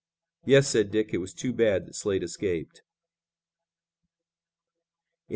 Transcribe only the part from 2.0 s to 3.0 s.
escaped."